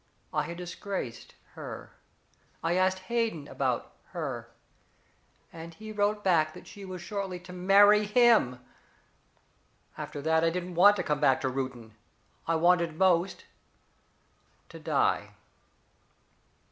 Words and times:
I 0.33 0.41
had 0.45 0.57
disgraced 0.57 1.35
her. 1.53 1.93
I 2.63 2.73
asked 2.73 3.01
Hayden 3.05 3.47
about 3.47 3.91
her, 4.13 4.49
and 5.53 5.75
he 5.75 5.91
wrote 5.91 6.23
back 6.23 6.55
that 6.55 6.65
she 6.65 6.83
was 6.83 7.03
shortly 7.03 7.39
to 7.41 7.53
marry 7.53 8.05
him. 8.05 8.59
After 9.99 10.19
that 10.23 10.43
I 10.43 10.49
didn't 10.49 10.73
want 10.73 10.95
to 10.95 11.03
come 11.03 11.19
back 11.19 11.39
to 11.41 11.49
Reuton. 11.49 11.93
I 12.47 12.55
wanted 12.55 12.97
most 12.97 13.45
to 14.69 14.79
die. 14.79 15.35